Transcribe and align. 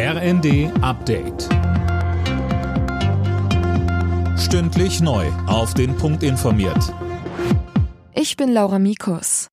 RND 0.00 0.70
Update. 0.80 1.48
Stündlich 4.38 5.00
neu. 5.00 5.26
Auf 5.48 5.74
den 5.74 5.96
Punkt 5.96 6.22
informiert. 6.22 6.94
Ich 8.14 8.36
bin 8.36 8.52
Laura 8.52 8.78
Mikus. 8.78 9.48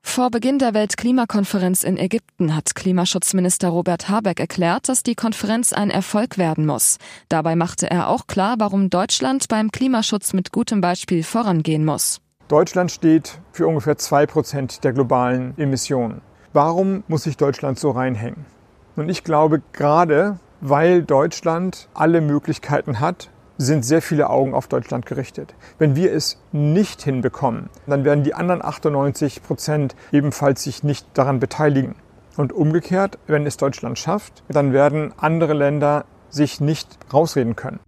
Vor 0.00 0.30
Beginn 0.30 0.60
der 0.60 0.74
Weltklimakonferenz 0.74 1.82
in 1.82 1.98
Ägypten 1.98 2.54
hat 2.54 2.76
Klimaschutzminister 2.76 3.70
Robert 3.70 4.08
Habeck 4.08 4.38
erklärt, 4.38 4.88
dass 4.88 5.02
die 5.02 5.16
Konferenz 5.16 5.72
ein 5.72 5.90
Erfolg 5.90 6.38
werden 6.38 6.64
muss. 6.64 6.98
Dabei 7.28 7.56
machte 7.56 7.90
er 7.90 8.08
auch 8.08 8.28
klar, 8.28 8.54
warum 8.58 8.90
Deutschland 8.90 9.48
beim 9.48 9.72
Klimaschutz 9.72 10.34
mit 10.34 10.52
gutem 10.52 10.80
Beispiel 10.80 11.24
vorangehen 11.24 11.84
muss. 11.84 12.20
Deutschland 12.46 12.92
steht 12.92 13.40
für 13.50 13.66
ungefähr 13.66 13.98
zwei 13.98 14.24
Prozent 14.24 14.84
der 14.84 14.92
globalen 14.92 15.58
Emissionen. 15.58 16.20
Warum 16.52 17.02
muss 17.08 17.24
sich 17.24 17.36
Deutschland 17.36 17.80
so 17.80 17.90
reinhängen? 17.90 18.46
Und 18.96 19.10
ich 19.10 19.24
glaube, 19.24 19.62
gerade 19.72 20.38
weil 20.60 21.02
Deutschland 21.02 21.88
alle 21.92 22.22
Möglichkeiten 22.22 22.98
hat, 22.98 23.30
sind 23.58 23.84
sehr 23.84 24.02
viele 24.02 24.28
Augen 24.28 24.54
auf 24.54 24.68
Deutschland 24.68 25.06
gerichtet. 25.06 25.54
Wenn 25.78 25.96
wir 25.96 26.12
es 26.12 26.42
nicht 26.52 27.02
hinbekommen, 27.02 27.70
dann 27.86 28.04
werden 28.04 28.24
die 28.24 28.34
anderen 28.34 28.62
98 28.62 29.42
Prozent 29.42 29.94
ebenfalls 30.12 30.62
sich 30.62 30.82
nicht 30.82 31.06
daran 31.14 31.40
beteiligen. 31.40 31.94
Und 32.36 32.52
umgekehrt, 32.52 33.18
wenn 33.26 33.46
es 33.46 33.56
Deutschland 33.56 33.98
schafft, 33.98 34.42
dann 34.48 34.72
werden 34.72 35.14
andere 35.16 35.54
Länder 35.54 36.04
sich 36.28 36.60
nicht 36.60 36.98
rausreden 37.12 37.56
können. 37.56 37.80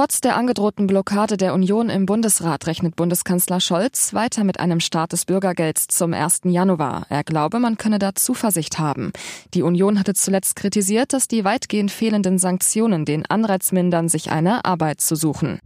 Trotz 0.00 0.22
der 0.22 0.38
angedrohten 0.38 0.86
Blockade 0.86 1.36
der 1.36 1.52
Union 1.52 1.90
im 1.90 2.06
Bundesrat 2.06 2.66
rechnet 2.66 2.96
Bundeskanzler 2.96 3.60
Scholz 3.60 4.14
weiter 4.14 4.44
mit 4.44 4.58
einem 4.58 4.80
Start 4.80 5.12
des 5.12 5.26
Bürgergelds 5.26 5.88
zum 5.88 6.14
1. 6.14 6.40
Januar. 6.44 7.04
Er 7.10 7.22
glaube, 7.22 7.58
man 7.58 7.76
könne 7.76 7.98
da 7.98 8.14
Zuversicht 8.14 8.78
haben. 8.78 9.12
Die 9.52 9.60
Union 9.60 9.98
hatte 9.98 10.14
zuletzt 10.14 10.56
kritisiert, 10.56 11.12
dass 11.12 11.28
die 11.28 11.44
weitgehend 11.44 11.90
fehlenden 11.90 12.38
Sanktionen 12.38 13.04
den 13.04 13.26
Anreiz 13.26 13.72
mindern, 13.72 14.08
sich 14.08 14.30
eine 14.30 14.64
Arbeit 14.64 15.02
zu 15.02 15.16
suchen. 15.16 15.60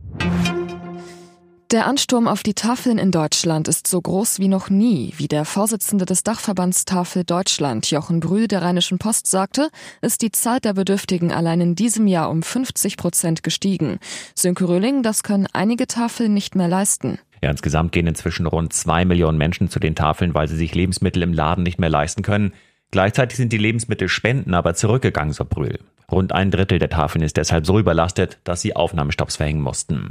Der 1.75 1.89
Ansturm 1.89 2.29
auf 2.29 2.45
die 2.45 2.55
Tafeln 2.55 2.99
in 2.99 3.11
Deutschland 3.11 3.67
ist 3.67 3.89
so 3.89 4.01
groß 4.01 4.39
wie 4.39 4.47
noch 4.47 4.71
nie. 4.71 5.13
Wie 5.17 5.27
der 5.27 5.45
Vorsitzende 5.45 6.05
des 6.05 6.23
Dachverbands 6.23 6.85
Tafel 6.85 7.25
Deutschland, 7.25 7.91
Jochen 7.91 8.21
Brühl 8.21 8.47
der 8.47 8.63
Rheinischen 8.63 8.99
Post, 8.99 9.27
sagte, 9.27 9.71
ist 10.01 10.23
die 10.23 10.31
Zahl 10.31 10.61
der 10.61 10.75
Bedürftigen 10.75 11.33
allein 11.33 11.61
in 11.61 11.75
diesem 11.75 12.07
Jahr 12.07 12.31
um 12.31 12.45
50 12.45 12.97
Prozent 12.97 13.43
gestiegen. 13.43 13.99
Sönke 14.37 14.69
Röhling, 14.69 15.03
das 15.03 15.25
können 15.25 15.49
einige 15.53 15.89
Tafeln 15.89 16.33
nicht 16.33 16.55
mehr 16.55 16.69
leisten. 16.69 17.19
Ja, 17.43 17.51
insgesamt 17.51 17.91
gehen 17.91 18.07
inzwischen 18.07 18.47
rund 18.47 18.73
zwei 18.73 19.05
Millionen 19.05 19.37
Menschen 19.37 19.69
zu 19.69 19.81
den 19.81 19.97
Tafeln, 19.97 20.33
weil 20.33 20.47
sie 20.47 20.57
sich 20.57 20.77
Lebensmittel 20.77 21.25
im 21.25 21.33
Laden 21.33 21.65
nicht 21.65 21.81
mehr 21.81 21.91
leisten 21.91 22.23
können. 22.23 22.53
Gleichzeitig 22.93 23.37
sind 23.37 23.53
die 23.53 23.59
Lebensmittelspenden 23.59 24.55
aber 24.55 24.75
zurückgegangen, 24.75 25.33
so 25.33 25.45
Brühl. 25.45 25.81
Rund 26.09 26.31
ein 26.31 26.53
Drittel 26.53 26.79
der 26.79 26.91
Tafeln 26.91 27.25
ist 27.25 27.37
deshalb 27.37 27.67
so 27.67 27.81
überlastet, 27.81 28.39
dass 28.45 28.61
sie 28.61 28.77
Aufnahmestopps 28.77 29.35
verhängen 29.35 29.61
mussten. 29.61 30.11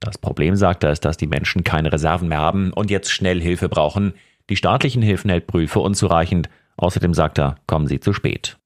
Das 0.00 0.18
Problem, 0.18 0.56
sagt 0.56 0.84
er, 0.84 0.92
ist, 0.92 1.04
dass 1.04 1.16
die 1.16 1.26
Menschen 1.26 1.64
keine 1.64 1.92
Reserven 1.92 2.28
mehr 2.28 2.38
haben 2.38 2.72
und 2.72 2.90
jetzt 2.90 3.10
schnell 3.10 3.40
Hilfe 3.40 3.68
brauchen. 3.68 4.14
Die 4.50 4.56
staatlichen 4.56 5.02
Hilfen 5.02 5.30
hält 5.30 5.46
Brühl 5.46 5.68
für 5.68 5.80
unzureichend. 5.80 6.48
Außerdem 6.76 7.14
sagt 7.14 7.38
er, 7.38 7.56
kommen 7.66 7.86
sie 7.86 8.00
zu 8.00 8.12
spät. 8.12 8.58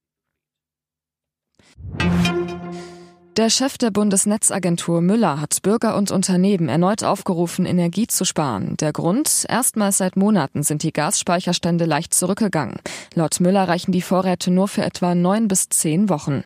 Der 3.36 3.48
Chef 3.48 3.78
der 3.78 3.90
Bundesnetzagentur 3.90 5.00
Müller 5.00 5.40
hat 5.40 5.62
Bürger 5.62 5.96
und 5.96 6.10
Unternehmen 6.10 6.68
erneut 6.68 7.04
aufgerufen, 7.04 7.64
Energie 7.64 8.08
zu 8.08 8.24
sparen. 8.24 8.76
Der 8.78 8.92
Grund? 8.92 9.46
Erstmals 9.48 9.98
seit 9.98 10.16
Monaten 10.16 10.64
sind 10.64 10.82
die 10.82 10.92
Gasspeicherstände 10.92 11.84
leicht 11.84 12.12
zurückgegangen. 12.12 12.80
Laut 13.14 13.40
Müller 13.40 13.68
reichen 13.68 13.92
die 13.92 14.02
Vorräte 14.02 14.50
nur 14.50 14.66
für 14.66 14.82
etwa 14.82 15.14
neun 15.14 15.46
bis 15.46 15.68
zehn 15.68 16.08
Wochen. 16.08 16.42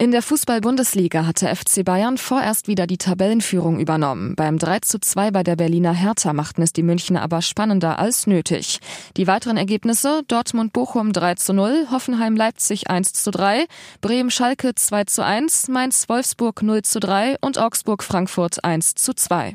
In 0.00 0.12
der 0.12 0.22
Fußball-Bundesliga 0.22 1.26
hatte 1.26 1.48
FC 1.48 1.84
Bayern 1.84 2.18
vorerst 2.18 2.68
wieder 2.68 2.86
die 2.86 2.98
Tabellenführung 2.98 3.80
übernommen. 3.80 4.36
Beim 4.36 4.56
3 4.56 4.78
zu 4.78 5.00
2 5.00 5.32
bei 5.32 5.42
der 5.42 5.56
Berliner 5.56 5.92
Hertha 5.92 6.32
machten 6.32 6.62
es 6.62 6.72
die 6.72 6.84
Münchner 6.84 7.20
aber 7.20 7.42
spannender 7.42 7.98
als 7.98 8.28
nötig. 8.28 8.78
Die 9.16 9.26
weiteren 9.26 9.56
Ergebnisse 9.56 10.22
Dortmund-Bochum 10.28 11.12
3 11.12 11.34
zu 11.34 11.52
0, 11.52 11.88
Hoffenheim-Leipzig 11.90 12.88
1 12.88 13.12
zu 13.12 13.32
3, 13.32 13.66
Bremen-Schalke 14.00 14.76
2 14.76 15.02
zu 15.02 15.24
1, 15.24 15.66
Mainz-Wolfsburg 15.66 16.62
0 16.62 16.82
zu 16.82 17.00
3 17.00 17.34
und 17.40 17.58
Augsburg-Frankfurt 17.58 18.62
1 18.62 18.94
zu 18.94 19.14
2. 19.14 19.54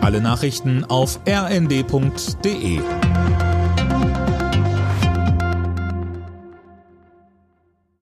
Alle 0.00 0.22
Nachrichten 0.22 0.86
auf 0.86 1.20
rnd.de 1.28 2.80